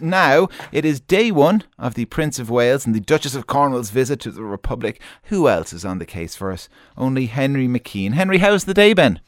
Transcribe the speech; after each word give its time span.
Now, 0.00 0.48
it 0.70 0.84
is 0.84 1.00
day 1.00 1.32
one 1.32 1.64
of 1.76 1.94
the 1.94 2.04
Prince 2.04 2.38
of 2.38 2.48
Wales 2.48 2.86
and 2.86 2.94
the 2.94 3.00
Duchess 3.00 3.34
of 3.34 3.48
Cornwall's 3.48 3.90
visit 3.90 4.20
to 4.20 4.30
the 4.30 4.44
Republic. 4.44 5.00
Who 5.24 5.48
else 5.48 5.72
is 5.72 5.84
on 5.84 5.98
the 5.98 6.06
case 6.06 6.36
for 6.36 6.52
us? 6.52 6.68
Only 6.96 7.26
Henry 7.26 7.66
McKean. 7.66 8.12
Henry, 8.12 8.38
how's 8.38 8.64
the 8.64 8.74
day 8.74 8.92
been? 8.92 9.18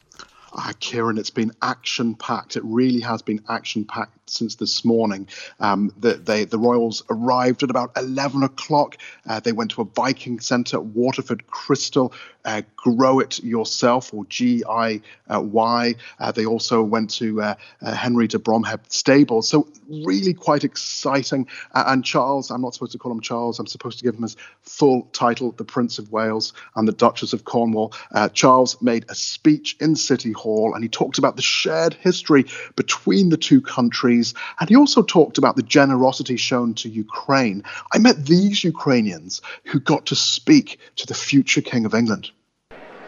Ah, 0.53 0.71
Kieran, 0.79 1.17
it's 1.17 1.29
been 1.29 1.51
action 1.61 2.15
packed. 2.15 2.55
It 2.55 2.63
really 2.63 3.01
has 3.01 3.21
been 3.21 3.43
action 3.49 3.83
packed 3.83 4.20
since 4.31 4.55
this 4.55 4.85
morning. 4.85 5.27
Um, 5.59 5.93
the, 5.97 6.13
they, 6.13 6.45
the 6.45 6.57
Royals 6.57 7.03
arrived 7.09 7.63
at 7.63 7.69
about 7.69 7.91
11 7.97 8.43
o'clock. 8.43 8.97
Uh, 9.27 9.39
they 9.39 9.51
went 9.51 9.71
to 9.71 9.81
a 9.81 9.85
Viking 9.85 10.39
centre, 10.39 10.79
Waterford 10.79 11.47
Crystal, 11.47 12.13
uh, 12.45 12.61
Grow 12.75 13.19
It 13.19 13.43
Yourself, 13.43 14.13
or 14.13 14.25
G 14.25 14.63
I 14.67 15.01
Y. 15.29 15.95
Uh, 16.19 16.31
they 16.31 16.45
also 16.45 16.81
went 16.81 17.11
to 17.11 17.41
uh, 17.41 17.55
uh, 17.81 17.93
Henry 17.93 18.27
de 18.27 18.39
Bromhead 18.39 18.79
Stables. 18.91 19.49
So, 19.49 19.67
really 19.89 20.33
quite 20.33 20.63
exciting. 20.63 21.47
and 21.73 22.03
Charles, 22.03 22.49
I'm 22.49 22.61
not 22.61 22.73
supposed 22.73 22.93
to 22.93 22.97
call 22.97 23.11
him 23.11 23.19
Charles, 23.19 23.59
I'm 23.59 23.67
supposed 23.67 23.99
to 23.99 24.05
give 24.05 24.15
him 24.15 24.23
his 24.23 24.37
full 24.61 25.03
title, 25.13 25.51
the 25.51 25.65
Prince 25.65 25.99
of 25.99 26.11
Wales 26.11 26.53
and 26.75 26.87
the 26.87 26.93
Duchess 26.93 27.33
of 27.33 27.43
Cornwall. 27.43 27.93
Charles 28.33 28.81
made 28.81 29.05
a 29.09 29.15
speech 29.15 29.75
in 29.79 29.95
City 29.95 30.31
Hall 30.31 30.73
and 30.73 30.83
he 30.83 30.89
talked 30.89 31.17
about 31.17 31.35
the 31.35 31.41
shared 31.41 31.93
history 31.95 32.45
between 32.75 33.29
the 33.29 33.37
two 33.37 33.61
countries 33.61 34.20
countries. 34.21 34.33
And 34.59 34.69
he 34.69 34.75
also 34.75 35.01
talked 35.01 35.37
about 35.37 35.55
the 35.55 35.63
generosity 35.63 36.37
shown 36.37 36.73
to 36.75 36.89
Ukraine. 36.89 37.63
I 37.93 37.97
met 37.99 38.25
these 38.25 38.63
Ukrainians 38.63 39.41
who 39.65 39.79
got 39.79 40.05
to 40.07 40.15
speak 40.15 40.79
to 40.97 41.05
the 41.07 41.13
future 41.13 41.61
King 41.61 41.85
of 41.85 41.93
England. 41.93 42.31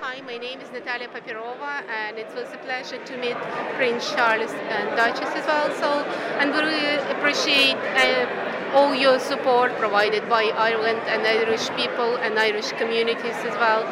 Hi, 0.01 0.21
my 0.21 0.37
name 0.37 0.59
is 0.61 0.69
Natalia 0.71 1.07
Papirova, 1.07 1.73
and 1.89 2.17
it 2.17 2.29
was 2.35 2.47
a 2.53 2.59
pleasure 2.67 3.01
to 3.09 3.13
meet 3.17 3.37
Prince 3.77 4.11
Charles 4.13 4.53
and 4.75 4.85
Duchess 4.97 5.31
as 5.39 5.45
well. 5.45 5.69
So, 5.81 5.89
and 6.39 6.51
we 6.53 6.59
really 6.59 6.95
appreciate 7.15 7.79
uh, 7.97 8.77
all 8.77 8.93
your 8.93 9.19
support 9.19 9.71
provided 9.77 10.23
by 10.29 10.43
Ireland 10.69 11.01
and 11.13 11.21
Irish 11.25 11.69
people 11.79 12.17
and 12.23 12.37
Irish 12.37 12.69
communities 12.81 13.39
as 13.49 13.55
well. 13.63 13.83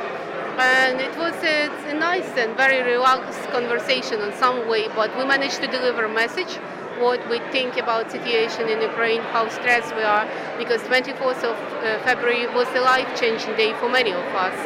And 0.60 1.00
it 1.00 1.16
was 1.18 1.34
a, 1.44 1.58
a 1.90 1.94
nice 1.94 2.32
and 2.38 2.56
very 2.58 2.82
relaxed 2.84 3.46
conversation 3.50 4.22
in 4.22 4.32
some 4.34 4.68
way, 4.68 4.90
but 5.00 5.10
we 5.18 5.24
managed 5.26 5.60
to 5.62 5.68
deliver 5.68 6.04
a 6.06 6.14
message 6.24 6.54
what 7.00 7.20
we 7.30 7.40
think 7.52 7.78
about 7.78 8.12
situation 8.12 8.68
in 8.70 8.82
Ukraine, 8.82 9.22
how 9.36 9.48
stressed 9.50 9.96
we 9.96 10.04
are, 10.04 10.28
because 10.58 10.82
24th 10.84 11.44
of 11.44 11.58
uh, 11.58 12.00
February 12.04 12.48
was 12.48 12.68
a 12.76 12.82
life-changing 12.82 13.56
day 13.56 13.74
for 13.80 13.90
many 13.90 14.12
of 14.12 14.26
us. 14.36 14.58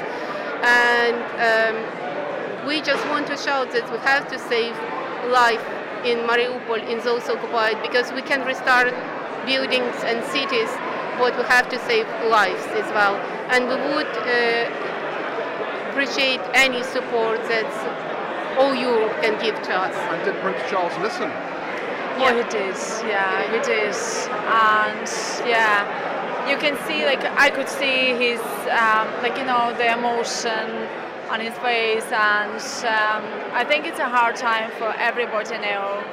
And 0.63 1.21
um, 1.47 2.67
we 2.67 2.81
just 2.81 3.05
want 3.09 3.27
to 3.27 3.37
shout 3.37 3.71
that 3.71 3.89
we 3.91 3.97
have 3.99 4.27
to 4.31 4.39
save 4.39 4.75
life 5.29 5.63
in 6.03 6.19
Mariupol, 6.27 6.81
in 6.89 6.99
those 7.03 7.27
occupied, 7.29 7.81
because 7.81 8.11
we 8.13 8.21
can 8.21 8.45
restart 8.45 8.93
buildings 9.45 9.95
and 10.03 10.23
cities, 10.25 10.69
but 11.17 11.37
we 11.37 11.43
have 11.43 11.69
to 11.69 11.79
save 11.85 12.07
lives 12.29 12.65
as 12.81 12.87
well. 12.93 13.15
And 13.53 13.67
we 13.69 13.75
would 13.93 14.13
uh, 14.25 14.85
appreciate 15.89 16.41
any 16.53 16.83
support 16.83 17.39
that 17.47 17.69
all 18.57 18.73
Europe 18.73 19.13
can 19.21 19.39
give 19.41 19.55
to 19.63 19.73
us. 19.73 19.95
And 19.95 20.25
did 20.25 20.35
Prince 20.41 20.61
Charles 20.69 20.95
listen? 20.99 21.31
Yeah, 22.17 22.33
he 22.33 22.49
did. 22.49 22.75
Yeah, 23.07 23.51
he 23.51 23.59
did. 23.59 23.93
And 23.93 25.07
yeah, 25.47 26.49
you 26.49 26.57
can 26.57 26.77
see, 26.87 27.05
like, 27.05 27.23
I 27.37 27.49
could 27.49 27.67
see 27.67 28.15
his, 28.15 28.39
um, 28.71 29.07
like, 29.21 29.37
you 29.37 29.45
know, 29.45 29.73
the 29.77 29.91
emotion 29.91 30.87
on 31.29 31.39
his 31.39 31.53
face. 31.59 32.05
And 32.11 32.61
um, 32.87 33.23
I 33.53 33.65
think 33.67 33.85
it's 33.85 33.99
a 33.99 34.07
hard 34.07 34.35
time 34.35 34.71
for 34.77 34.93
everybody 34.97 35.57
now. 35.57 36.03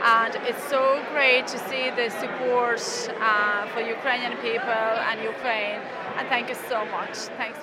And 0.00 0.36
it's 0.46 0.62
so 0.68 1.02
great 1.12 1.48
to 1.48 1.58
see 1.68 1.90
the 1.90 2.08
support 2.10 2.80
uh, 3.20 3.66
for 3.72 3.80
Ukrainian 3.80 4.36
people 4.38 4.84
and 5.08 5.20
Ukraine. 5.22 5.80
And 6.16 6.28
thank 6.28 6.48
you 6.48 6.54
so 6.68 6.84
much. 6.86 7.16
Thanks 7.36 7.58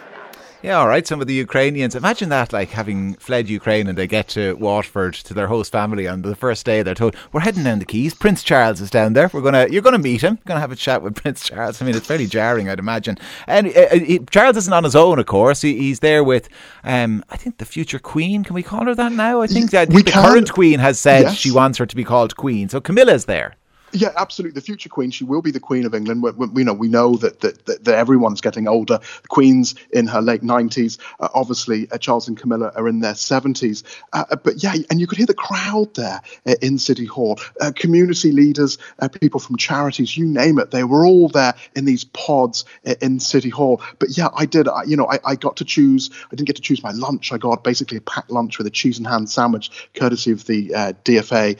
yeah, 0.65 0.79
all 0.79 0.87
right. 0.87 1.05
Some 1.05 1.21
of 1.21 1.27
the 1.27 1.33
Ukrainians. 1.35 1.93
Imagine 1.93 2.29
that, 2.29 2.51
like 2.51 2.69
having 2.69 3.13
fled 3.15 3.47
Ukraine 3.47 3.85
and 3.85 3.95
they 3.95 4.07
get 4.07 4.27
to 4.29 4.55
Waterford 4.55 5.13
to 5.13 5.33
their 5.35 5.45
host 5.45 5.71
family 5.71 6.07
on 6.07 6.23
the 6.23 6.35
first 6.35 6.65
day. 6.65 6.81
They're 6.81 6.95
told, 6.95 7.15
"We're 7.31 7.41
heading 7.41 7.63
down 7.63 7.77
the 7.77 7.85
Keys. 7.85 8.15
Prince 8.15 8.41
Charles 8.43 8.81
is 8.81 8.89
down 8.89 9.13
there. 9.13 9.29
We're 9.31 9.41
gonna, 9.41 9.67
you're 9.69 9.83
gonna 9.83 9.99
meet 9.99 10.21
him. 10.21 10.39
Gonna 10.45 10.59
have 10.59 10.71
a 10.71 10.75
chat 10.75 11.03
with 11.03 11.13
Prince 11.21 11.43
Charles." 11.43 11.81
I 11.81 11.85
mean, 11.85 11.95
it's 11.95 12.07
fairly 12.07 12.25
jarring, 12.25 12.67
I'd 12.67 12.79
imagine. 12.79 13.19
And 13.45 13.67
uh, 13.67 13.79
uh, 13.91 13.99
he, 13.99 14.19
Charles 14.31 14.57
isn't 14.57 14.73
on 14.73 14.83
his 14.83 14.95
own, 14.95 15.19
of 15.19 15.27
course. 15.27 15.61
He, 15.61 15.77
he's 15.77 15.99
there 15.99 16.23
with, 16.23 16.49
um, 16.83 17.23
I 17.29 17.37
think, 17.37 17.59
the 17.59 17.65
future 17.65 17.99
Queen. 17.99 18.43
Can 18.43 18.55
we 18.55 18.63
call 18.63 18.85
her 18.85 18.95
that 18.95 19.11
now? 19.11 19.41
I 19.41 19.47
think, 19.47 19.71
I 19.75 19.85
think 19.85 20.05
the 20.05 20.11
can. 20.11 20.23
current 20.23 20.51
Queen 20.51 20.79
has 20.79 20.99
said 20.99 21.21
yes. 21.25 21.35
she 21.35 21.51
wants 21.51 21.77
her 21.77 21.85
to 21.85 21.95
be 21.95 22.03
called 22.03 22.35
Queen. 22.37 22.69
So 22.69 22.81
Camilla's 22.81 23.25
there. 23.25 23.55
Yeah, 23.95 24.11
absolutely. 24.17 24.59
The 24.59 24.65
future 24.65 24.89
queen, 24.89 25.09
she 25.09 25.23
will 25.23 25.41
be 25.41 25.51
the 25.51 25.59
queen 25.61 25.85
of 25.85 25.95
England. 25.95 26.21
We, 26.21 26.47
we, 26.47 26.63
know 26.65 26.73
we 26.73 26.89
know 26.89 27.15
that, 27.15 27.39
that, 27.39 27.65
that, 27.65 27.85
that 27.85 27.95
everyone's 27.95 28.41
getting 28.41 28.67
older. 28.67 28.99
The 29.21 29.27
queen's 29.29 29.73
in 29.91 30.05
her 30.07 30.21
late 30.21 30.43
nineties. 30.43 30.97
Uh, 31.17 31.29
obviously, 31.33 31.89
uh, 31.91 31.97
Charles 31.97 32.27
and 32.27 32.37
Camilla 32.37 32.73
are 32.75 32.89
in 32.89 32.99
their 32.99 33.15
seventies. 33.15 33.85
Uh, 34.11 34.25
uh 34.29 34.35
but 34.35 34.61
yeah, 34.61 34.73
and 34.89 34.99
you 34.99 35.07
could 35.07 35.17
hear 35.17 35.27
the 35.27 35.33
crowd 35.33 35.93
there 35.95 36.21
uh, 36.45 36.55
in 36.61 36.77
City 36.77 37.05
Hall. 37.05 37.39
Uh, 37.61 37.71
community 37.73 38.33
leaders, 38.33 38.77
people 39.21 39.39
from 39.39 39.55
charities, 39.55 40.17
you 40.17 40.25
name 40.25 40.59
it. 40.59 40.71
They 40.71 40.83
were 40.83 41.05
all 41.05 41.29
there 41.29 41.53
in 41.73 41.85
these 41.85 42.03
pods 42.03 42.65
in 43.01 43.21
City 43.21 43.49
Hall. 43.49 43.81
But 43.99 44.17
yeah, 44.17 44.27
I 44.35 44.45
did. 44.45 44.67
I, 44.67 44.83
you 44.83 44.97
know, 44.97 45.09
I, 45.09 45.19
I 45.23 45.35
got 45.35 45.55
to 45.57 45.65
choose. 45.65 46.09
I 46.25 46.35
didn't 46.35 46.47
get 46.47 46.57
to 46.57 46.61
choose 46.61 46.83
my 46.83 46.91
lunch. 46.91 47.31
I 47.31 47.37
got 47.37 47.63
basically 47.63 47.97
a 47.97 48.01
packed 48.01 48.29
lunch 48.29 48.57
with 48.57 48.67
a 48.67 48.71
cheese 48.71 48.97
and 48.97 49.07
ham 49.07 49.25
sandwich, 49.25 49.89
courtesy 49.93 50.31
of 50.31 50.45
the 50.45 50.69
DFA, 51.05 51.57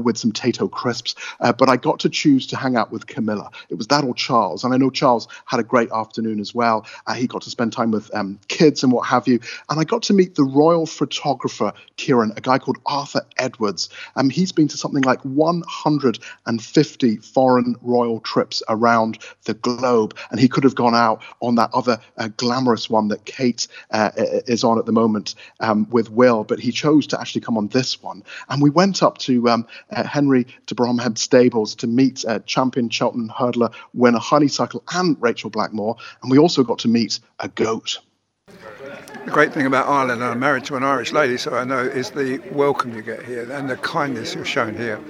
with 0.00 0.16
some 0.16 0.30
Tayto 0.30 0.70
crisps. 0.70 1.16
but 1.40 1.71
I 1.72 1.76
got 1.78 2.00
to 2.00 2.10
choose 2.10 2.46
to 2.48 2.56
hang 2.56 2.76
out 2.76 2.92
with 2.92 3.06
Camilla. 3.06 3.50
It 3.70 3.76
was 3.76 3.86
that 3.86 4.04
or 4.04 4.12
Charles. 4.14 4.62
And 4.62 4.74
I 4.74 4.76
know 4.76 4.90
Charles 4.90 5.26
had 5.46 5.58
a 5.58 5.62
great 5.62 5.90
afternoon 5.90 6.38
as 6.38 6.54
well. 6.54 6.86
Uh, 7.06 7.14
he 7.14 7.26
got 7.26 7.40
to 7.42 7.50
spend 7.50 7.72
time 7.72 7.90
with 7.90 8.14
um, 8.14 8.38
kids 8.48 8.82
and 8.82 8.92
what 8.92 9.06
have 9.06 9.26
you. 9.26 9.40
And 9.70 9.80
I 9.80 9.84
got 9.84 10.02
to 10.02 10.12
meet 10.12 10.34
the 10.34 10.44
royal 10.44 10.84
photographer, 10.84 11.72
Kieran, 11.96 12.34
a 12.36 12.42
guy 12.42 12.58
called 12.58 12.76
Arthur 12.84 13.22
Edwards. 13.38 13.88
Um, 14.16 14.28
he's 14.28 14.52
been 14.52 14.68
to 14.68 14.76
something 14.76 15.02
like 15.02 15.22
150 15.22 17.16
foreign 17.16 17.76
royal 17.80 18.20
trips 18.20 18.62
around 18.68 19.18
the 19.44 19.54
globe. 19.54 20.14
And 20.30 20.38
he 20.38 20.48
could 20.48 20.64
have 20.64 20.74
gone 20.74 20.94
out 20.94 21.22
on 21.40 21.54
that 21.54 21.70
other 21.72 21.98
uh, 22.18 22.28
glamorous 22.36 22.90
one 22.90 23.08
that 23.08 23.24
Kate 23.24 23.66
uh, 23.92 24.10
is 24.46 24.62
on 24.62 24.78
at 24.78 24.84
the 24.84 24.92
moment 24.92 25.36
um, 25.60 25.88
with 25.88 26.10
Will, 26.10 26.44
but 26.44 26.60
he 26.60 26.70
chose 26.70 27.06
to 27.06 27.18
actually 27.18 27.40
come 27.40 27.56
on 27.56 27.68
this 27.68 28.02
one. 28.02 28.24
And 28.50 28.60
we 28.60 28.68
went 28.68 29.02
up 29.02 29.16
to 29.18 29.48
um, 29.48 29.66
uh, 29.90 30.04
Henry 30.04 30.46
de 30.66 30.74
Bromhead 30.74 31.16
Stable 31.16 31.51
to 31.52 31.86
meet 31.86 32.24
uh, 32.24 32.38
champion 32.40 32.88
Cheltenham 32.88 33.28
hurdler 33.28 33.72
winner 33.94 34.18
Honeysuckle 34.18 34.82
and 34.94 35.16
Rachael 35.20 35.50
Blackmore, 35.50 35.96
and 36.22 36.30
we 36.30 36.38
also 36.38 36.62
got 36.62 36.78
to 36.80 36.88
meet 36.88 37.20
a 37.40 37.48
goat. 37.48 37.98
The 38.46 39.30
great 39.30 39.52
thing 39.52 39.66
about 39.66 39.86
Ireland, 39.86 40.22
and 40.22 40.30
I'm 40.32 40.40
married 40.40 40.64
to 40.64 40.76
an 40.76 40.82
Irish 40.82 41.12
lady, 41.12 41.36
so 41.36 41.54
I 41.54 41.64
know, 41.64 41.78
is 41.78 42.10
the 42.10 42.38
welcome 42.50 42.94
you 42.94 43.02
get 43.02 43.24
here 43.24 43.50
and 43.52 43.70
the 43.70 43.76
kindness 43.76 44.34
you're 44.34 44.44
shown 44.44 44.76
here. 44.76 45.00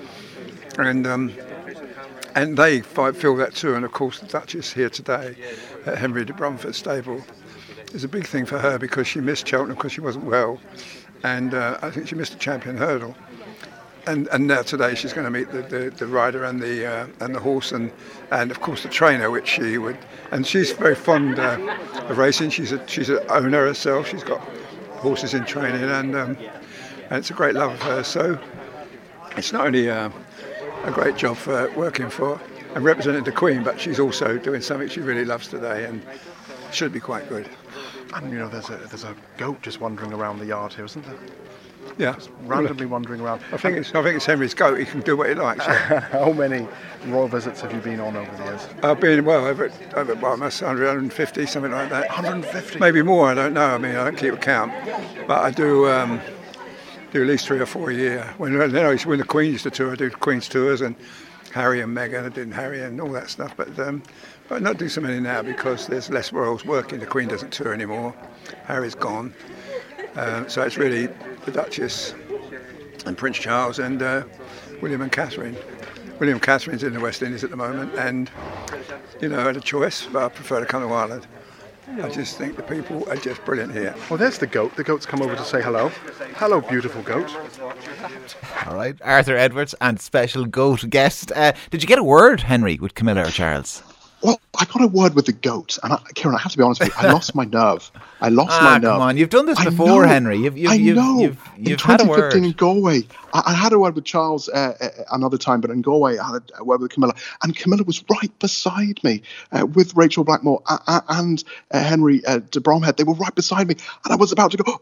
And 0.78 1.06
um, 1.06 1.32
and 2.34 2.56
they 2.56 2.80
feel 2.80 3.36
that 3.36 3.54
too. 3.54 3.74
And 3.74 3.84
of 3.84 3.92
course, 3.92 4.20
the 4.20 4.26
Duchess 4.26 4.72
here 4.72 4.90
today 4.90 5.36
at 5.86 5.98
Henry 5.98 6.24
de 6.24 6.32
Bromhead 6.32 6.74
Stable 6.74 7.22
is 7.92 8.04
a 8.04 8.08
big 8.08 8.26
thing 8.26 8.46
for 8.46 8.58
her 8.58 8.78
because 8.78 9.06
she 9.06 9.20
missed 9.20 9.46
Cheltenham 9.46 9.76
because 9.76 9.92
she 9.92 10.00
wasn't 10.00 10.24
well, 10.24 10.60
and 11.22 11.54
uh, 11.54 11.78
I 11.82 11.90
think 11.90 12.08
she 12.08 12.14
missed 12.14 12.32
the 12.32 12.38
champion 12.38 12.76
hurdle 12.76 13.14
and 14.06 14.28
and 14.28 14.46
now 14.46 14.62
today 14.62 14.94
she's 14.94 15.12
going 15.12 15.24
to 15.24 15.30
meet 15.30 15.50
the, 15.50 15.62
the, 15.62 15.90
the 15.90 16.06
rider 16.06 16.44
and 16.44 16.60
the 16.60 16.86
uh, 16.86 17.06
and 17.20 17.34
the 17.34 17.40
horse 17.40 17.72
and 17.72 17.92
and 18.30 18.50
of 18.50 18.60
course 18.60 18.82
the 18.82 18.88
trainer, 18.88 19.30
which 19.30 19.48
she 19.48 19.78
would. 19.78 19.98
And 20.30 20.46
she's 20.46 20.72
very 20.72 20.94
fond 20.94 21.38
uh, 21.38 21.58
of 22.08 22.18
racing. 22.18 22.50
She's 22.50 22.72
a 22.72 22.86
she's 22.88 23.08
an 23.08 23.20
owner 23.28 23.66
herself. 23.66 24.08
She's 24.08 24.24
got 24.24 24.40
horses 24.96 25.34
in 25.34 25.44
training, 25.44 25.82
and 25.82 26.16
um, 26.16 26.36
and 27.10 27.18
it's 27.18 27.30
a 27.30 27.34
great 27.34 27.54
love 27.54 27.72
of 27.72 27.82
hers. 27.82 28.06
So 28.06 28.38
it's 29.36 29.52
not 29.52 29.66
only 29.66 29.90
uh, 29.90 30.10
a 30.84 30.90
great 30.90 31.16
job 31.16 31.36
for 31.36 31.70
working 31.72 32.10
for 32.10 32.40
and 32.74 32.84
representing 32.84 33.24
the 33.24 33.32
Queen, 33.32 33.62
but 33.62 33.78
she's 33.78 34.00
also 34.00 34.38
doing 34.38 34.62
something 34.62 34.88
she 34.88 35.00
really 35.00 35.24
loves 35.24 35.48
today, 35.48 35.84
and 35.84 36.02
should 36.72 36.92
be 36.92 37.00
quite 37.00 37.28
good. 37.28 37.48
And 38.14 38.32
you 38.32 38.38
know, 38.38 38.48
there's 38.48 38.70
a 38.70 38.76
there's 38.76 39.04
a 39.04 39.14
goat 39.36 39.62
just 39.62 39.80
wandering 39.80 40.12
around 40.12 40.38
the 40.38 40.46
yard 40.46 40.72
here, 40.72 40.86
isn't 40.86 41.04
there? 41.04 41.18
Yeah, 41.98 42.14
just 42.14 42.30
randomly 42.44 42.86
wandering 42.86 43.20
around. 43.20 43.42
I 43.52 43.56
think 43.56 43.76
it's 43.76 43.94
I 43.94 44.02
think 44.02 44.16
it's 44.16 44.26
Henry's 44.26 44.54
goat. 44.54 44.78
He 44.78 44.84
can 44.84 45.00
do 45.00 45.16
what 45.16 45.28
he 45.28 45.34
likes. 45.34 45.66
Yeah. 45.66 46.00
How 46.12 46.32
many 46.32 46.66
royal 47.06 47.28
visits 47.28 47.60
have 47.60 47.72
you 47.72 47.80
been 47.80 48.00
on 48.00 48.16
over 48.16 48.36
the 48.36 48.44
years? 48.44 48.68
I've 48.82 49.00
been 49.00 49.24
well 49.24 49.44
over 49.46 49.70
over 49.94 50.14
well, 50.14 50.32
almost 50.32 50.62
150, 50.62 51.46
something 51.46 51.72
like 51.72 51.90
that. 51.90 52.08
150, 52.08 52.78
maybe 52.78 53.02
more. 53.02 53.28
I 53.28 53.34
don't 53.34 53.54
know. 53.54 53.74
I 53.74 53.78
mean, 53.78 53.96
I 53.96 54.04
don't 54.04 54.16
keep 54.16 54.34
account, 54.34 54.72
but 55.26 55.38
I 55.38 55.50
do. 55.50 55.88
Um, 55.88 56.20
do 57.12 57.20
at 57.20 57.28
least 57.28 57.46
three 57.46 57.60
or 57.60 57.66
four 57.66 57.90
a 57.90 57.94
year. 57.94 58.34
When, 58.38 58.52
you 58.52 58.58
know, 58.58 58.96
when 59.04 59.18
the 59.18 59.24
Queen 59.24 59.52
used 59.52 59.64
to 59.64 59.70
tour, 59.70 59.92
I 59.92 59.96
do 59.96 60.10
Queen's 60.10 60.48
tours 60.48 60.80
and 60.80 60.96
Harry 61.52 61.82
and 61.82 61.94
Meghan. 61.94 62.24
I 62.24 62.30
did 62.30 62.50
Harry 62.52 62.82
and 62.82 62.98
all 63.00 63.12
that 63.12 63.28
stuff, 63.28 63.54
but 63.56 63.78
um, 63.78 64.02
but 64.48 64.62
not 64.62 64.78
do 64.78 64.88
so 64.88 65.00
many 65.00 65.20
now 65.20 65.42
because 65.42 65.86
there's 65.86 66.08
less 66.10 66.32
royals 66.32 66.64
working. 66.64 67.00
The 67.00 67.06
Queen 67.06 67.28
doesn't 67.28 67.52
tour 67.52 67.72
anymore. 67.72 68.14
Harry's 68.64 68.94
gone, 68.94 69.34
uh, 70.16 70.46
so 70.48 70.62
it's 70.62 70.78
really 70.78 71.08
the 71.44 71.50
Duchess 71.52 72.14
and 73.06 73.16
Prince 73.16 73.38
Charles 73.38 73.78
and 73.78 74.02
uh, 74.02 74.24
William 74.80 75.02
and 75.02 75.10
Catherine, 75.12 75.56
William 76.18 76.38
Catherine's 76.38 76.82
in 76.82 76.92
the 76.92 77.00
West 77.00 77.22
Indies 77.22 77.42
at 77.44 77.50
the 77.50 77.56
moment, 77.56 77.94
and 77.94 78.30
you 79.20 79.28
know, 79.28 79.40
I 79.40 79.44
had 79.44 79.56
a 79.56 79.60
choice, 79.60 80.06
but 80.06 80.22
I 80.22 80.28
prefer 80.28 80.60
to 80.60 80.66
come 80.66 80.86
to 80.86 80.92
Ireland. 80.92 81.26
I 82.00 82.08
just 82.08 82.38
think 82.38 82.56
the 82.56 82.62
people 82.62 83.08
are 83.10 83.16
just 83.16 83.44
brilliant 83.44 83.72
here. 83.72 83.94
Well, 84.08 84.16
there's 84.18 84.38
the 84.38 84.46
goat. 84.46 84.76
The 84.76 84.84
goat's 84.84 85.04
come 85.04 85.20
over 85.20 85.36
to 85.36 85.44
say 85.44 85.60
hello. 85.60 85.88
Hello, 86.36 86.60
beautiful 86.60 87.02
goat. 87.02 87.30
All 88.66 88.76
right, 88.76 88.96
Arthur 89.02 89.36
Edwards 89.36 89.74
and 89.80 90.00
special 90.00 90.46
goat 90.46 90.88
guest. 90.88 91.32
Uh, 91.34 91.52
did 91.70 91.82
you 91.82 91.88
get 91.88 91.98
a 91.98 92.04
word, 92.04 92.42
Henry, 92.42 92.78
with 92.78 92.94
Camilla 92.94 93.26
or 93.26 93.30
Charles? 93.30 93.82
Well, 94.22 94.40
I 94.58 94.64
got 94.66 94.82
a 94.82 94.86
word 94.86 95.14
with 95.14 95.26
the 95.26 95.32
goat, 95.32 95.78
and 95.82 95.92
I, 95.92 95.98
Kieran, 96.14 96.36
I 96.36 96.40
have 96.40 96.52
to 96.52 96.58
be 96.58 96.62
honest 96.62 96.80
with 96.80 96.90
you, 96.90 96.94
I 96.96 97.12
lost 97.12 97.34
my 97.34 97.44
nerve. 97.44 97.90
I 98.20 98.28
lost 98.30 98.52
ah, 98.52 98.62
my 98.62 98.78
nerve. 98.78 98.92
Come 98.92 99.00
on, 99.00 99.16
you've 99.16 99.30
done 99.30 99.46
this 99.46 99.58
I 99.58 99.64
before, 99.64 100.02
know, 100.02 100.08
Henry. 100.08 100.38
You've, 100.38 100.56
you've, 100.56 100.70
I 100.70 100.74
you've, 100.74 100.96
know. 100.96 101.20
You've, 101.20 101.38
in 101.56 101.64
had 101.78 102.00
a 102.00 102.04
2015 102.04 102.08
word. 102.08 102.34
in 102.34 102.52
Galway, 102.52 103.00
I, 103.32 103.42
I, 103.46 103.52
had 103.54 103.72
a 103.72 103.80
word 103.80 103.96
with 103.96 104.04
Charles 104.04 104.48
uh, 104.48 104.74
uh, 104.80 104.88
another 105.10 105.38
time, 105.38 105.60
but 105.60 105.70
in 105.70 105.82
Galway, 105.82 106.18
I 106.18 106.34
had 106.34 106.52
a 106.56 106.64
word 106.64 106.80
with 106.80 106.92
Camilla, 106.92 107.14
and 107.42 107.56
Camilla 107.56 107.82
was 107.82 108.04
right 108.08 108.38
beside 108.38 109.02
me 109.02 109.22
uh, 109.50 109.66
with 109.66 109.96
Rachael 109.96 110.22
Blackmore 110.22 110.62
and 111.08 111.42
uh, 111.72 111.82
Henry 111.82 112.24
uh, 112.24 112.38
de 112.38 112.60
Bromhead. 112.60 112.96
They 112.96 113.04
were 113.04 113.14
right 113.14 113.34
beside 113.34 113.66
me, 113.66 113.74
and 114.04 114.12
I 114.12 114.16
was 114.16 114.30
about 114.30 114.52
to 114.52 114.58
go. 114.58 114.80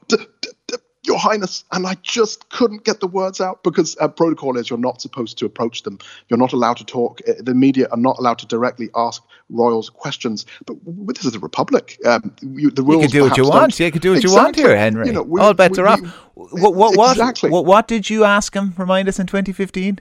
Your 1.02 1.18
Highness, 1.18 1.64
and 1.72 1.86
I 1.86 1.96
just 2.02 2.48
couldn't 2.50 2.84
get 2.84 3.00
the 3.00 3.06
words 3.06 3.40
out 3.40 3.62
because 3.62 3.96
uh, 4.00 4.08
protocol 4.08 4.58
is 4.58 4.68
you're 4.68 4.78
not 4.78 5.00
supposed 5.00 5.38
to 5.38 5.46
approach 5.46 5.82
them. 5.82 5.98
You're 6.28 6.38
not 6.38 6.52
allowed 6.52 6.76
to 6.78 6.84
talk. 6.84 7.20
Uh, 7.26 7.32
the 7.38 7.54
media 7.54 7.88
are 7.90 7.96
not 7.96 8.18
allowed 8.18 8.38
to 8.40 8.46
directly 8.46 8.90
ask 8.94 9.22
royals 9.48 9.88
questions. 9.88 10.44
But 10.66 10.76
this 10.84 11.24
is 11.24 11.34
a 11.34 11.38
republic. 11.38 11.98
Um, 12.04 12.34
you, 12.42 12.70
the 12.70 12.82
rules 12.82 13.02
you 13.02 13.08
can 13.08 13.10
do 13.10 13.22
what 13.22 13.36
you 13.38 13.48
want. 13.48 13.78
You 13.80 13.90
can 13.90 14.00
do 14.00 14.10
what 14.10 14.18
exactly. 14.18 14.30
you 14.30 14.44
want 14.44 14.56
here, 14.56 14.76
Henry. 14.76 15.06
You 15.06 15.12
know, 15.12 15.22
we- 15.22 15.40
All 15.40 15.54
bets 15.54 15.78
we- 15.78 15.84
are 15.84 15.88
off. 15.88 16.00
what, 16.34 16.74
what, 16.74 17.12
exactly. 17.12 17.50
what, 17.50 17.64
what 17.64 17.88
did 17.88 18.10
you 18.10 18.24
ask 18.24 18.54
him? 18.54 18.74
Remind 18.76 19.08
us 19.08 19.18
in 19.18 19.26
2015. 19.26 20.00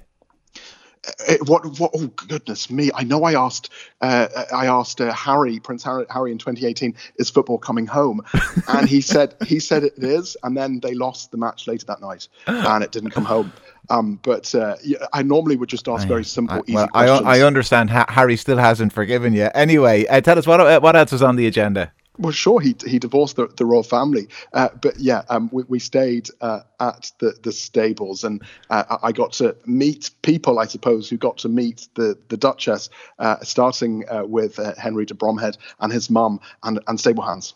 Uh, 1.07 1.36
what, 1.46 1.66
what? 1.80 1.92
Oh 1.96 2.07
goodness 2.07 2.69
me! 2.69 2.92
I 2.94 3.04
know 3.04 3.24
I 3.24 3.34
asked. 3.34 3.69
Uh, 4.01 4.28
I 4.54 4.66
asked 4.66 5.00
uh, 5.00 5.13
Harry, 5.13 5.60
Prince 5.60 5.84
Harry, 5.84 6.06
Harry 6.10 6.31
in 6.31 6.38
2018, 6.38 6.94
is 7.18 7.30
football 7.30 7.57
coming 7.57 7.88
home? 7.88 8.22
And 8.68 8.88
he 8.88 9.01
said 9.01 9.36
he 9.46 9.60
said 9.60 9.84
it 9.84 9.94
is. 9.98 10.36
And 10.44 10.56
then 10.56 10.80
they 10.81 10.94
lost 10.94 11.31
the 11.31 11.38
match 11.38 11.68
later 11.68 11.86
that 11.86 12.01
night, 12.01 12.28
and 12.48 12.84
it 12.84 12.92
didn't 12.92 13.12
come 13.12 13.25
home. 13.25 13.51
Um, 13.90 14.19
but 14.22 14.54
uh, 14.54 14.75
I 15.13 15.24
normally 15.24 15.56
would 15.56 15.69
just 15.69 15.88
ask 15.88 16.07
very 16.07 16.24
simple, 16.24 16.57
I, 16.57 16.62
easy 16.62 16.75
well, 16.75 16.90
I, 16.94 17.06
questions. 17.06 17.28
I 17.28 17.42
understand 17.42 17.90
ha- 17.90 18.06
Harry 18.10 18.36
still 18.36 18.57
hasn't 18.57 18.94
forgiven 18.94 19.34
you. 19.34 19.50
Anyway, 19.56 20.06
uh, 20.06 20.22
tell 20.22 20.38
us 20.38 20.45
what 20.45 20.60
uh, 20.60 20.80
what 20.80 20.95
else 20.95 21.12
was 21.12 21.24
on 21.24 21.38
the 21.38 21.48
agenda. 21.48 21.92
Well, 22.19 22.33
sure, 22.33 22.60
he 22.60 22.75
he 22.86 23.00
divorced 23.00 23.38
the, 23.38 23.48
the 23.48 23.66
royal 23.66 23.81
family, 23.81 24.27
uh, 24.54 24.69
but 24.81 25.00
yeah, 25.00 25.24
um, 25.30 25.50
we, 25.54 25.63
we 25.69 25.80
stayed 25.80 26.30
uh, 26.42 26.62
at 26.77 27.13
the, 27.19 27.33
the 27.44 27.54
stables, 27.54 28.25
and 28.25 28.44
uh, 28.69 28.98
I 29.01 29.13
got 29.13 29.31
to 29.33 29.56
meet 29.66 30.12
people, 30.21 30.60
I 30.60 30.66
suppose, 30.66 31.10
who 31.10 31.16
got 31.18 31.38
to 31.39 31.50
meet 31.50 31.88
the 31.95 32.18
the 32.27 32.36
Duchess, 32.36 32.89
uh, 33.19 33.38
starting 33.44 34.04
uh, 34.10 34.25
with 34.25 34.60
uh, 34.60 34.74
Henry 34.77 35.06
de 35.06 35.13
Bromhead 35.13 35.57
and 35.80 35.94
his 35.94 36.10
mum 36.10 36.42
and 36.62 36.81
and 36.88 37.00
stable 37.00 37.24
hands. 37.24 37.54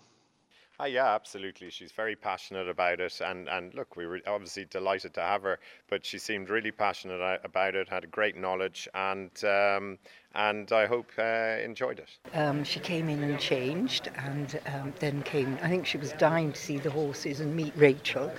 Ah, 0.83 0.85
yeah, 0.85 1.15
absolutely. 1.15 1.69
She's 1.69 1.93
very 1.93 2.13
passionate 2.13 2.67
about 2.67 2.99
it, 2.99 3.21
and, 3.21 3.47
and 3.47 3.73
look, 3.73 3.95
we 3.95 4.05
were 4.05 4.19
obviously 4.27 4.65
delighted 4.65 5.13
to 5.13 5.21
have 5.21 5.43
her, 5.43 5.57
but 5.89 6.05
she 6.05 6.19
seemed 6.19 6.49
really 6.49 6.71
passionate 6.71 7.39
about 7.45 7.75
it, 7.75 7.87
had 7.87 8.03
a 8.03 8.07
great 8.07 8.35
knowledge, 8.35 8.89
and 8.93 9.31
um, 9.45 9.97
and 10.35 10.69
I 10.73 10.85
hope 10.85 11.09
uh, 11.17 11.63
enjoyed 11.63 11.99
it. 11.99 12.09
Um, 12.33 12.65
she 12.65 12.81
came 12.81 13.07
in 13.07 13.23
and 13.23 13.39
changed, 13.39 14.09
and 14.17 14.59
um, 14.75 14.93
then 14.99 15.23
came. 15.23 15.57
I 15.63 15.69
think 15.69 15.85
she 15.85 15.97
was 15.97 16.11
dying 16.13 16.51
to 16.51 16.59
see 16.59 16.79
the 16.79 16.91
horses 16.91 17.39
and 17.39 17.55
meet 17.55 17.71
Rachael, 17.77 18.29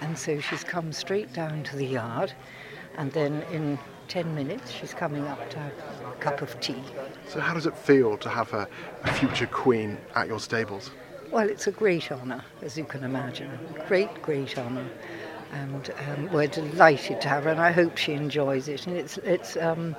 and 0.00 0.18
so 0.18 0.40
she's 0.40 0.64
come 0.64 0.92
straight 0.92 1.32
down 1.32 1.62
to 1.62 1.76
the 1.76 1.86
yard, 1.86 2.32
and 2.98 3.12
then 3.12 3.42
in 3.52 3.78
ten 4.08 4.34
minutes 4.34 4.72
she's 4.72 4.94
coming 4.94 5.24
up 5.28 5.48
to 5.50 5.60
have 5.60 5.72
a 6.08 6.16
cup 6.18 6.42
of 6.42 6.58
tea. 6.58 6.82
So, 7.28 7.38
how 7.38 7.54
does 7.54 7.66
it 7.66 7.78
feel 7.78 8.18
to 8.18 8.28
have 8.28 8.52
a, 8.52 8.66
a 9.04 9.12
future 9.12 9.46
queen 9.46 9.96
at 10.16 10.26
your 10.26 10.40
stables? 10.40 10.90
Well, 11.34 11.50
it's 11.50 11.66
a 11.66 11.72
great 11.72 12.12
honour, 12.12 12.44
as 12.62 12.78
you 12.78 12.84
can 12.84 13.02
imagine. 13.02 13.50
Great, 13.88 14.22
great 14.22 14.56
honour. 14.56 14.86
And 15.50 15.92
um, 16.06 16.32
we're 16.32 16.46
delighted 16.46 17.20
to 17.22 17.28
have 17.28 17.42
her, 17.42 17.50
and 17.50 17.60
I 17.60 17.72
hope 17.72 17.96
she 17.96 18.12
enjoys 18.12 18.68
it. 18.68 18.86
And 18.86 18.96
it's, 18.96 19.18
it's, 19.18 19.56
um, 19.56 19.96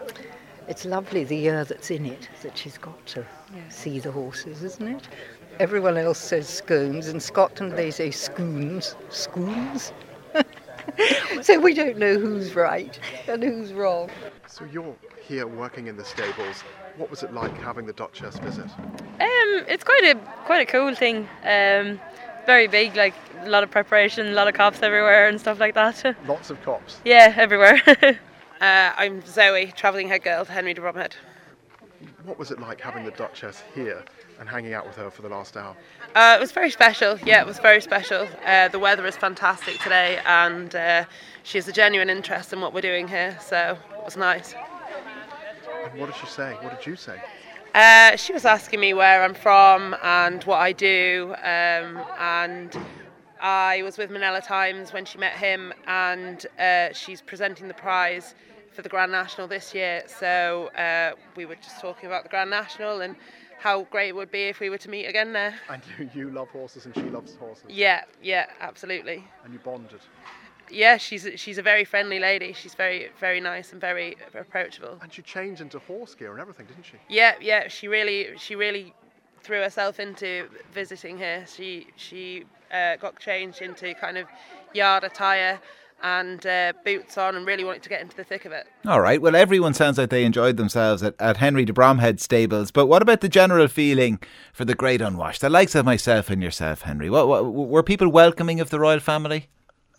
it's 0.70 0.86
lovely 0.86 1.26
the 1.26 1.36
year 1.36 1.66
that's 1.66 1.92
in 1.92 2.06
it, 2.06 2.30
that 2.42 2.58
she's 2.58 2.78
got 2.78 3.06
to 3.08 3.26
see 3.68 4.00
the 4.00 4.14
horses, 4.14 4.64
isn't 4.64 4.88
it? 4.88 5.10
Everyone 5.60 5.98
else 5.98 6.20
says 6.20 6.48
scones. 6.48 7.10
In 7.10 7.20
Scotland, 7.20 7.74
they 7.74 7.92
say 7.92 8.12
scoons. 8.12 8.96
Scoons? 9.10 9.92
so 11.42 11.60
we 11.60 11.74
don't 11.74 11.98
know 11.98 12.18
who's 12.18 12.56
right 12.56 12.98
and 13.28 13.44
who's 13.44 13.74
wrong. 13.74 14.10
So, 14.48 14.64
you're 14.72 14.96
here 15.22 15.48
working 15.48 15.88
in 15.88 15.98
the 15.98 16.06
stables. 16.06 16.62
What 16.96 17.12
was 17.12 17.24
it 17.24 17.34
like 17.34 17.58
having 17.58 17.86
the 17.86 17.94
Duchess 17.94 18.38
visit? 18.40 18.70
Um, 19.20 19.66
it's 19.68 19.84
quite 19.84 20.04
a 20.04 20.16
quite 20.46 20.62
a 20.62 20.66
cool 20.66 20.94
thing. 20.96 21.28
Um, 21.44 22.00
very 22.46 22.68
big, 22.68 22.96
like 22.96 23.14
a 23.44 23.50
lot 23.50 23.64
of 23.64 23.72
preparation, 23.72 24.28
a 24.28 24.32
lot 24.32 24.48
of 24.48 24.54
cops 24.54 24.82
everywhere 24.84 25.28
and 25.28 25.40
stuff 25.40 25.60
like 25.60 25.74
that. 25.76 26.16
Lots 26.28 26.50
of 26.50 26.62
cops. 26.64 27.00
yeah, 27.06 27.34
everywhere. 27.38 27.82
Uh, 28.62 28.94
I'm 28.96 29.22
Zoe, 29.26 29.74
travelling 29.76 30.08
head 30.08 30.24
girl 30.24 30.46
to 30.46 30.52
Henry 30.52 30.74
de 30.74 30.80
Bromhead. 30.80 31.12
What 32.24 32.40
was 32.40 32.52
it 32.52 32.60
like 32.60 32.80
having 32.80 33.04
the 33.04 33.12
Duchess 33.12 33.62
here 33.76 34.02
and 34.40 34.48
hanging 34.48 34.74
out 34.74 34.88
with 34.88 34.96
her 34.96 35.12
for 35.12 35.24
the 35.24 35.28
last 35.28 35.58
hour? 35.58 35.76
Uh, 36.16 36.36
it 36.38 36.40
was 36.40 36.54
very 36.54 36.72
special. 36.72 37.20
Yeah, 37.26 37.42
it 37.42 37.46
was 37.46 37.60
very 37.60 37.82
special. 37.82 38.26
Uh, 38.46 38.70
the 38.70 38.80
weather 38.80 39.06
is 39.06 39.18
fantastic 39.18 39.78
today, 39.80 40.22
and 40.26 40.74
uh, 40.74 41.04
she 41.44 41.58
has 41.58 41.68
a 41.68 41.74
genuine 41.74 42.10
interest 42.10 42.54
in 42.54 42.62
what 42.62 42.74
we're 42.74 42.80
doing 42.80 43.10
here, 43.10 43.38
so 43.46 43.78
it 43.98 44.06
was 44.06 44.16
nice. 44.16 44.56
And 45.84 46.00
what 46.00 46.06
did 46.06 46.16
she 46.16 46.28
say? 46.28 46.54
What 46.62 46.78
did 46.78 46.88
you 46.88 46.96
say? 46.96 47.22
Uh, 47.76 48.16
she 48.16 48.32
was 48.32 48.46
asking 48.46 48.80
me 48.80 48.94
where 48.94 49.22
I'm 49.22 49.34
from 49.34 49.98
and 50.02 50.42
what 50.46 50.60
I 50.60 50.72
do, 50.72 51.36
um, 51.40 52.00
and 52.18 52.74
I 53.42 53.82
was 53.84 53.98
with 53.98 54.10
Minella 54.10 54.42
Times 54.42 54.94
when 54.94 55.04
she 55.04 55.18
met 55.18 55.34
him, 55.34 55.74
and 55.86 56.46
uh, 56.58 56.94
she's 56.94 57.22
presenting 57.22 57.68
the 57.68 57.74
prize 57.74 58.34
for 58.72 58.82
the 58.82 58.88
Grand 58.88 59.12
National 59.12 59.46
this 59.46 59.76
year. 59.76 60.04
So 60.08 60.68
uh, 60.68 61.16
we 61.36 61.46
were 61.46 61.56
just 61.56 61.82
talking 61.82 62.08
about 62.08 62.24
the 62.24 62.30
Grand 62.30 62.50
National 62.50 63.02
and 63.02 63.18
how 63.60 63.84
great 63.92 64.08
it 64.08 64.16
would 64.16 64.32
be 64.32 64.44
if 64.44 64.62
we 64.62 64.70
were 64.70 64.78
to 64.78 64.90
meet 64.90 65.08
again 65.08 65.34
there. 65.34 65.56
And 65.68 65.82
you, 66.00 66.10
you 66.14 66.30
love 66.30 66.48
horses 66.52 66.86
and 66.86 66.96
she 66.96 67.10
loves 67.10 67.36
horses. 67.36 67.66
Yeah, 67.68 68.06
yeah, 68.24 68.46
absolutely. 68.62 69.28
And 69.44 69.52
you 69.52 69.60
bonded. 69.60 70.00
Yeah, 70.70 70.98
she's 70.98 71.28
she's 71.36 71.58
a 71.58 71.62
very 71.62 71.86
friendly 71.86 72.20
lady. 72.20 72.54
She's 72.54 72.76
very 72.76 73.10
very 73.20 73.40
nice 73.40 73.72
and 73.72 73.82
very 73.82 74.18
approachable. 74.34 74.98
And 75.02 75.14
she 75.14 75.22
changed 75.22 75.62
into 75.62 75.80
horse 75.80 76.16
gear 76.16 76.32
and 76.32 76.42
everything, 76.42 76.66
didn't 76.66 76.86
she? 76.86 76.98
Yeah, 77.10 77.36
yeah, 77.42 77.68
she 77.68 77.88
really 77.88 78.38
she 78.38 78.56
really 78.56 78.94
threw 79.44 79.62
herself 79.62 80.00
into 80.00 80.48
visiting 80.74 81.18
here. 81.18 81.46
She 81.48 81.88
she 81.96 82.46
uh, 82.72 82.96
got 82.98 83.20
changed 83.20 83.62
into 83.62 83.94
kind 83.96 84.18
of 84.18 84.28
yard 84.74 85.04
attire 85.04 85.60
and 86.04 86.46
uh, 86.46 86.74
boots 86.84 87.18
on 87.18 87.36
and 87.36 87.48
really 87.48 87.64
wanted 87.64 87.82
to 87.82 87.90
get 87.90 88.02
into 88.02 88.16
the 88.16 88.24
thick 88.24 88.46
of 88.46 88.52
it. 88.52 88.68
All 88.86 89.02
right. 89.02 89.22
Well, 89.22 89.36
everyone 89.36 89.74
sounds 89.74 89.98
like 89.98 90.10
they 90.10 90.26
enjoyed 90.26 90.58
themselves 90.58 91.02
at, 91.02 91.16
at 91.20 91.38
Henry 91.38 91.66
de 91.66 91.74
Bromhead 91.74 92.20
stables. 92.20 92.70
But 92.72 92.88
what 92.88 93.02
about 93.02 93.22
the 93.22 93.30
general 93.30 93.68
feeling 93.68 94.20
for 94.54 94.66
the 94.66 94.76
great 94.76 95.02
unwashed? 95.02 95.42
The 95.42 95.50
likes 95.50 95.74
of 95.74 95.86
myself 95.86 96.30
and 96.30 96.44
yourself, 96.44 96.82
Henry. 96.82 97.10
What, 97.10 97.28
what, 97.28 97.46
were 97.46 97.82
people 97.82 98.10
welcoming 98.10 98.60
of 98.60 98.70
the 98.70 98.80
royal 98.80 99.00
family? 99.00 99.48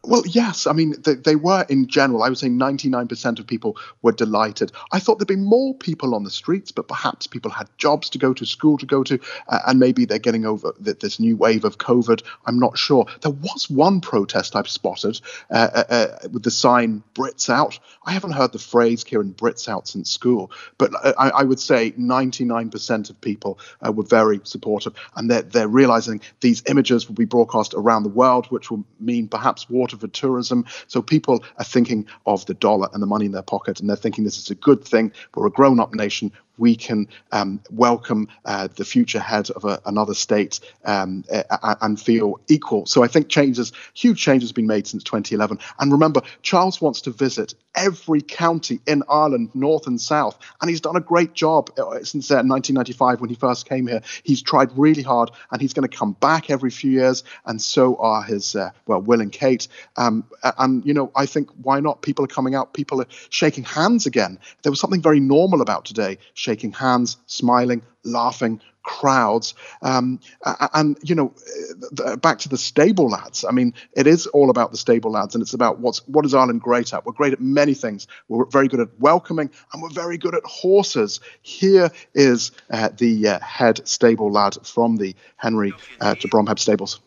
Well, 0.06 0.22
yes. 0.24 0.68
I 0.68 0.72
mean, 0.72 0.94
they, 1.02 1.14
they 1.14 1.34
were 1.34 1.66
in 1.68 1.88
general. 1.88 2.22
I 2.22 2.28
would 2.28 2.38
say 2.38 2.46
99% 2.46 3.40
of 3.40 3.46
people 3.46 3.76
were 4.02 4.12
delighted. 4.12 4.70
I 4.92 5.00
thought 5.00 5.18
there'd 5.18 5.26
be 5.26 5.34
more 5.34 5.74
people 5.74 6.14
on 6.14 6.22
the 6.22 6.30
streets, 6.30 6.70
but 6.70 6.86
perhaps 6.86 7.26
people 7.26 7.50
had 7.50 7.68
jobs 7.76 8.08
to 8.10 8.18
go 8.18 8.32
to, 8.32 8.46
school 8.46 8.78
to 8.78 8.86
go 8.86 9.02
to, 9.02 9.18
uh, 9.48 9.58
and 9.66 9.80
maybe 9.80 10.04
they're 10.04 10.20
getting 10.20 10.46
over 10.46 10.72
th- 10.82 11.00
this 11.00 11.18
new 11.18 11.36
wave 11.36 11.64
of 11.64 11.78
COVID. 11.78 12.22
I'm 12.46 12.60
not 12.60 12.78
sure. 12.78 13.06
There 13.20 13.32
was 13.32 13.68
one 13.68 14.00
protest 14.00 14.54
I've 14.54 14.68
spotted 14.68 15.20
uh, 15.50 15.70
uh, 15.74 15.84
uh, 15.88 16.28
with 16.32 16.44
the 16.44 16.52
sign 16.52 17.02
Brits 17.14 17.50
out. 17.50 17.80
I 18.04 18.12
haven't 18.12 18.32
heard 18.32 18.52
the 18.52 18.60
phrase 18.60 19.02
Kieran 19.02 19.34
Brits 19.34 19.68
out 19.68 19.88
since 19.88 20.12
school, 20.12 20.52
but 20.78 20.94
I, 21.18 21.30
I 21.30 21.42
would 21.42 21.58
say 21.58 21.90
99% 21.92 23.10
of 23.10 23.20
people 23.20 23.58
uh, 23.84 23.90
were 23.90 24.04
very 24.04 24.40
supportive, 24.44 24.94
and 25.16 25.28
they're, 25.28 25.42
they're 25.42 25.68
realizing 25.68 26.20
these 26.40 26.62
images 26.68 27.08
will 27.08 27.16
be 27.16 27.24
broadcast 27.24 27.74
around 27.74 28.04
the 28.04 28.08
world, 28.08 28.46
which 28.46 28.70
will 28.70 28.84
mean 29.00 29.26
perhaps 29.26 29.68
water 29.68 29.95
for 29.96 30.08
tourism. 30.08 30.64
So 30.86 31.02
people 31.02 31.44
are 31.58 31.64
thinking 31.64 32.06
of 32.26 32.46
the 32.46 32.54
dollar 32.54 32.88
and 32.92 33.02
the 33.02 33.06
money 33.06 33.26
in 33.26 33.32
their 33.32 33.42
pocket, 33.42 33.80
and 33.80 33.88
they're 33.88 33.96
thinking 33.96 34.24
this 34.24 34.38
is 34.38 34.50
a 34.50 34.54
good 34.54 34.84
thing. 34.84 35.12
We're 35.34 35.46
a 35.46 35.50
grown 35.50 35.80
up 35.80 35.94
nation. 35.94 36.32
We 36.58 36.76
can 36.76 37.08
um, 37.32 37.60
welcome 37.70 38.28
uh, 38.44 38.68
the 38.76 38.84
future 38.84 39.20
head 39.20 39.50
of 39.50 39.64
a, 39.64 39.80
another 39.86 40.14
state 40.14 40.60
um, 40.84 41.24
and 41.80 42.00
feel 42.00 42.40
equal. 42.48 42.86
So 42.86 43.02
I 43.02 43.08
think 43.08 43.28
changes, 43.28 43.72
huge 43.94 44.20
changes, 44.20 44.50
have 44.50 44.56
been 44.56 44.66
made 44.66 44.86
since 44.86 45.02
2011. 45.04 45.58
And 45.78 45.92
remember, 45.92 46.22
Charles 46.42 46.80
wants 46.80 47.00
to 47.02 47.10
visit 47.10 47.54
every 47.74 48.22
county 48.22 48.80
in 48.86 49.02
Ireland, 49.08 49.50
north 49.54 49.86
and 49.86 50.00
south, 50.00 50.38
and 50.60 50.70
he's 50.70 50.80
done 50.80 50.96
a 50.96 51.00
great 51.00 51.34
job 51.34 51.70
uh, 51.78 52.02
since 52.02 52.30
uh, 52.30 52.42
1995 52.42 53.20
when 53.20 53.30
he 53.30 53.36
first 53.36 53.68
came 53.68 53.86
here. 53.86 54.00
He's 54.22 54.42
tried 54.42 54.76
really 54.76 55.02
hard, 55.02 55.30
and 55.50 55.60
he's 55.60 55.72
going 55.72 55.88
to 55.88 55.96
come 55.96 56.12
back 56.12 56.50
every 56.50 56.70
few 56.70 56.90
years, 56.90 57.22
and 57.44 57.60
so 57.60 57.96
are 57.96 58.22
his 58.22 58.56
uh, 58.56 58.70
well, 58.86 59.00
Will 59.00 59.20
and 59.20 59.32
Kate. 59.32 59.68
Um, 59.96 60.24
and 60.58 60.84
you 60.84 60.94
know, 60.94 61.10
I 61.14 61.26
think 61.26 61.50
why 61.62 61.80
not? 61.80 62.02
People 62.02 62.24
are 62.24 62.28
coming 62.28 62.54
out, 62.54 62.72
people 62.74 63.00
are 63.00 63.06
shaking 63.30 63.64
hands 63.64 64.06
again. 64.06 64.38
There 64.62 64.72
was 64.72 64.80
something 64.80 65.02
very 65.02 65.20
normal 65.20 65.60
about 65.60 65.84
today: 65.84 66.18
shaking 66.46 66.70
hands, 66.70 67.16
smiling, 67.26 67.82
laughing, 68.04 68.60
crowds. 68.84 69.52
Um, 69.82 70.20
and 70.74 70.96
you 71.02 71.14
know, 71.16 71.34
back 72.18 72.38
to 72.38 72.48
the 72.48 72.56
stable 72.56 73.08
lads. 73.10 73.44
I 73.44 73.50
mean, 73.50 73.74
it 73.94 74.06
is 74.06 74.28
all 74.28 74.48
about 74.48 74.70
the 74.70 74.78
stable 74.78 75.10
lads, 75.10 75.34
and 75.34 75.42
it's 75.42 75.54
about 75.54 75.80
what's 75.80 76.06
what 76.06 76.24
is 76.24 76.34
Ireland 76.34 76.60
great 76.60 76.94
at. 76.94 77.04
We're 77.04 77.12
great 77.12 77.32
at 77.32 77.40
many 77.40 77.74
things. 77.74 78.06
We're 78.28 78.46
very 78.46 78.68
good 78.68 78.80
at 78.80 78.88
welcoming, 79.00 79.50
and 79.72 79.82
we're 79.82 79.90
very 79.90 80.18
good 80.18 80.36
at 80.36 80.44
horses. 80.44 81.20
Here 81.42 81.90
is 82.14 82.52
uh, 82.70 82.90
the 82.96 83.28
uh, 83.28 83.40
head 83.40 83.86
stable 83.88 84.30
lad 84.30 84.56
from 84.62 84.96
the 84.96 85.16
Henry 85.36 85.72
uh, 86.00 86.14
de 86.14 86.28
Bromhead 86.28 86.60
stables. 86.60 87.00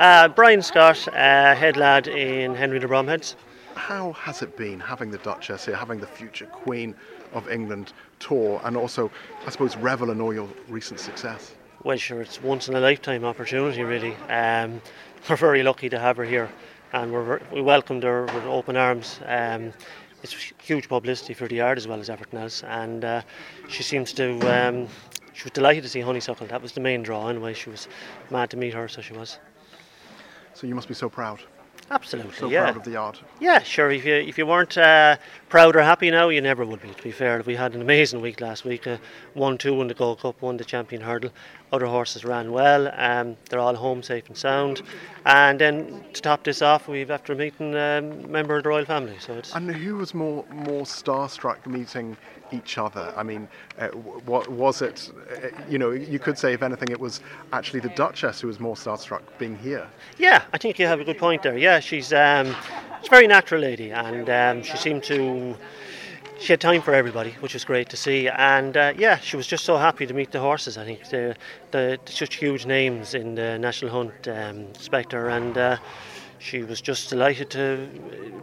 Uh, 0.00 0.26
Brian 0.26 0.60
Scott, 0.60 1.06
uh, 1.08 1.54
head 1.54 1.76
lad 1.76 2.08
in 2.08 2.56
Henry 2.56 2.80
de 2.80 2.88
Bromheads. 2.88 3.36
How 3.76 4.12
has 4.12 4.42
it 4.42 4.56
been 4.56 4.80
having 4.80 5.10
the 5.10 5.18
Duchess 5.18 5.66
here, 5.66 5.76
having 5.76 6.00
the 6.00 6.06
future 6.06 6.46
Queen 6.46 6.94
of 7.32 7.48
England 7.50 7.92
tour, 8.24 8.60
and 8.64 8.76
also, 8.76 9.10
I 9.46 9.50
suppose, 9.50 9.76
revel 9.76 10.10
in 10.10 10.20
all 10.20 10.34
your 10.34 10.48
recent 10.68 10.98
success? 10.98 11.54
Well, 11.84 11.98
sure, 11.98 12.22
it's 12.22 12.42
once 12.42 12.68
in 12.68 12.74
a 12.74 12.80
lifetime 12.80 13.24
opportunity, 13.24 13.82
really. 13.82 14.16
Um, 14.28 14.80
we're 15.28 15.36
very 15.36 15.62
lucky 15.62 15.88
to 15.90 15.98
have 15.98 16.16
her 16.16 16.24
here, 16.24 16.50
and 16.92 17.12
we're, 17.12 17.40
we 17.52 17.60
welcomed 17.60 18.02
her 18.02 18.24
with 18.24 18.44
open 18.44 18.76
arms. 18.76 19.20
Um, 19.26 19.72
it's 20.22 20.34
huge 20.62 20.88
publicity 20.88 21.34
for 21.34 21.46
the 21.48 21.60
art 21.60 21.76
as 21.76 21.86
well 21.86 22.00
as 22.00 22.08
everything 22.08 22.40
else, 22.40 22.62
and 22.64 23.04
uh, 23.04 23.22
she 23.68 23.82
seems 23.82 24.12
to. 24.14 24.26
Um, 24.50 24.88
she 25.34 25.42
was 25.42 25.50
delighted 25.50 25.82
to 25.82 25.88
see 25.88 26.00
Honeysuckle. 26.00 26.46
That 26.46 26.62
was 26.62 26.72
the 26.72 26.80
main 26.80 27.02
draw, 27.02 27.28
anyway. 27.28 27.54
She 27.54 27.68
was 27.68 27.88
mad 28.30 28.50
to 28.50 28.56
meet 28.56 28.72
her, 28.72 28.86
so 28.88 29.02
she 29.02 29.12
was. 29.12 29.38
So 30.54 30.68
you 30.68 30.76
must 30.76 30.88
be 30.88 30.94
so 30.94 31.08
proud. 31.08 31.40
Absolutely, 31.90 32.32
so 32.32 32.48
yeah. 32.48 32.62
proud 32.62 32.76
of 32.76 32.84
the 32.84 32.92
yard. 32.92 33.18
Yeah, 33.40 33.58
sure. 33.62 33.90
If 33.90 34.04
you 34.04 34.14
if 34.14 34.38
you 34.38 34.46
weren't 34.46 34.76
uh, 34.78 35.16
proud 35.48 35.76
or 35.76 35.82
happy 35.82 36.10
now, 36.10 36.30
you 36.30 36.40
never 36.40 36.64
would 36.64 36.80
be. 36.80 36.88
To 36.88 37.02
be 37.02 37.12
fair, 37.12 37.42
we 37.44 37.56
had 37.56 37.74
an 37.74 37.82
amazing 37.82 38.20
week 38.22 38.40
last 38.40 38.64
week. 38.64 38.86
Uh, 38.86 38.96
one 39.34 39.58
two 39.58 39.74
won 39.74 39.88
the 39.88 39.94
Gold 39.94 40.20
Cup, 40.20 40.40
won 40.40 40.56
the 40.56 40.64
Champion 40.64 41.02
Hurdle. 41.02 41.30
Other 41.74 41.86
horses 41.86 42.24
ran 42.24 42.52
well. 42.52 42.88
Um, 42.94 43.36
they're 43.50 43.58
all 43.58 43.74
home 43.74 44.00
safe 44.00 44.28
and 44.28 44.36
sound. 44.36 44.82
And 45.26 45.60
then 45.60 46.04
to 46.12 46.22
top 46.22 46.44
this 46.44 46.62
off, 46.62 46.86
we've 46.86 47.10
after 47.10 47.34
meeting 47.34 47.74
a 47.74 47.98
um, 47.98 48.30
member 48.30 48.56
of 48.56 48.62
the 48.62 48.68
royal 48.68 48.84
family. 48.84 49.16
So 49.18 49.32
it's. 49.34 49.52
And 49.56 49.68
who 49.68 49.96
was 49.96 50.14
more 50.14 50.44
more 50.52 50.84
starstruck 50.84 51.66
meeting 51.66 52.16
each 52.52 52.78
other? 52.78 53.12
I 53.16 53.24
mean, 53.24 53.48
uh, 53.76 53.88
what 53.88 54.48
was 54.48 54.82
it? 54.82 55.10
Uh, 55.28 55.48
you 55.68 55.78
know, 55.78 55.90
you 55.90 56.20
could 56.20 56.38
say 56.38 56.52
if 56.52 56.62
anything, 56.62 56.90
it 56.90 57.00
was 57.00 57.20
actually 57.52 57.80
the 57.80 57.88
Duchess 57.88 58.40
who 58.40 58.46
was 58.46 58.60
more 58.60 58.76
starstruck 58.76 59.22
being 59.38 59.58
here. 59.58 59.88
Yeah, 60.16 60.44
I 60.52 60.58
think 60.58 60.78
you 60.78 60.86
have 60.86 61.00
a 61.00 61.04
good 61.04 61.18
point 61.18 61.42
there. 61.42 61.58
Yeah, 61.58 61.80
she's 61.80 62.12
um, 62.12 62.54
she's 63.00 63.08
a 63.08 63.10
very 63.10 63.26
natural 63.26 63.62
lady, 63.62 63.90
and 63.90 64.30
um, 64.30 64.62
she 64.62 64.76
seemed 64.76 65.02
to. 65.04 65.56
She 66.38 66.52
had 66.52 66.60
time 66.60 66.82
for 66.82 66.92
everybody, 66.92 67.30
which 67.40 67.54
was 67.54 67.64
great 67.64 67.88
to 67.90 67.96
see, 67.96 68.28
and 68.28 68.76
uh, 68.76 68.92
yeah, 68.98 69.18
she 69.18 69.36
was 69.36 69.46
just 69.46 69.64
so 69.64 69.76
happy 69.76 70.06
to 70.06 70.12
meet 70.12 70.32
the 70.32 70.40
horses. 70.40 70.76
I 70.76 70.84
think 70.84 71.08
the, 71.08 71.36
the 71.70 71.98
such 72.06 72.36
huge 72.36 72.66
names 72.66 73.14
in 73.14 73.36
the 73.36 73.58
National 73.58 73.90
Hunt, 73.90 74.28
um, 74.28 74.74
Spectre, 74.74 75.28
and 75.28 75.56
uh, 75.56 75.76
she 76.38 76.62
was 76.62 76.80
just 76.80 77.08
delighted 77.08 77.50
to 77.50 77.88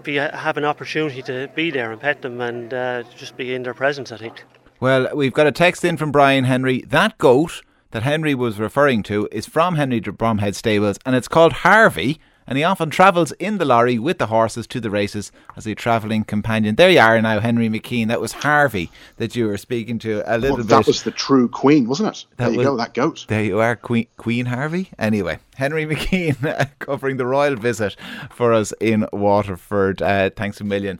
be 0.03 0.15
have 0.15 0.57
an 0.57 0.65
opportunity 0.65 1.21
to 1.23 1.49
be 1.53 1.69
there 1.69 1.91
and 1.91 2.01
pet 2.01 2.21
them 2.21 2.41
and 2.41 2.73
uh, 2.73 3.03
just 3.15 3.37
be 3.37 3.53
in 3.53 3.63
their 3.63 3.73
presence. 3.73 4.11
I 4.11 4.17
think. 4.17 4.43
Well, 4.79 5.09
we've 5.13 5.33
got 5.33 5.45
a 5.45 5.51
text 5.51 5.83
in 5.83 5.97
from 5.97 6.11
Brian 6.11 6.45
Henry. 6.45 6.81
That 6.87 7.17
goat 7.17 7.61
that 7.91 8.03
Henry 8.03 8.33
was 8.33 8.57
referring 8.57 9.03
to 9.03 9.27
is 9.31 9.45
from 9.45 9.75
Henry 9.75 9.99
de 9.99 10.11
Bromhead 10.11 10.55
Stables, 10.55 10.97
and 11.05 11.15
it's 11.15 11.27
called 11.27 11.53
Harvey 11.53 12.19
and 12.47 12.57
he 12.57 12.63
often 12.63 12.89
travels 12.89 13.31
in 13.33 13.57
the 13.57 13.65
lorry 13.65 13.99
with 13.99 14.17
the 14.17 14.27
horses 14.27 14.67
to 14.67 14.79
the 14.79 14.89
races 14.89 15.31
as 15.55 15.67
a 15.67 15.75
travelling 15.75 16.23
companion. 16.23 16.75
There 16.75 16.89
you 16.89 16.99
are 16.99 17.21
now, 17.21 17.39
Henry 17.39 17.69
McKean. 17.69 18.07
That 18.07 18.21
was 18.21 18.31
Harvey 18.31 18.89
that 19.17 19.35
you 19.35 19.47
were 19.47 19.57
speaking 19.57 19.99
to 19.99 20.23
a 20.25 20.37
little 20.37 20.57
well, 20.57 20.65
bit. 20.65 20.69
That 20.69 20.87
was 20.87 21.03
the 21.03 21.11
true 21.11 21.47
Queen, 21.49 21.87
wasn't 21.87 22.15
it? 22.15 22.25
That 22.37 22.45
there 22.45 22.51
you 22.53 22.57
was, 22.59 22.67
go, 22.67 22.77
that 22.77 22.93
goat. 22.93 23.25
There 23.27 23.43
you 23.43 23.59
are, 23.59 23.75
Queen, 23.75 24.07
Queen 24.17 24.45
Harvey. 24.45 24.89
Anyway, 24.97 25.39
Henry 25.55 25.85
McKean 25.95 26.69
covering 26.79 27.17
the 27.17 27.25
royal 27.25 27.55
visit 27.55 27.97
for 28.29 28.53
us 28.53 28.73
in 28.79 29.07
Waterford. 29.11 30.01
Uh, 30.01 30.29
thanks 30.29 30.61
a 30.61 30.63
million. 30.63 30.99